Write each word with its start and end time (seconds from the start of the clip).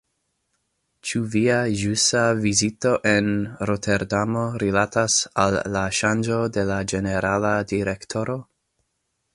Ĉu 1.09 1.19
via 1.33 1.57
ĵusa 1.81 2.23
vizito 2.45 2.93
en 3.11 3.29
Roterdamo 3.71 4.47
rilatas 4.65 5.19
al 5.45 5.61
la 5.77 5.85
ŝanĝo 6.01 6.43
de 6.57 6.67
ĝenerala 6.95 7.55
direktoro? 7.77 8.41